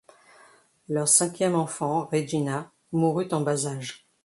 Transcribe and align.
Leur 0.89 1.07
cinquième 1.07 1.53
enfant, 1.53 2.07
Regina, 2.11 2.73
mourut 2.91 3.27
en 3.33 3.41
bas 3.41 3.67
âge. 3.67 4.07